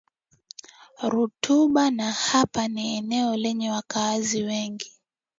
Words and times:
Rutuba 1.11 1.91
na 1.91 2.11
hapa 2.11 2.67
ni 2.67 2.95
eneo 2.95 3.37
lenye 3.37 3.71
wakazi 3.71 4.43
wengi 4.43 4.91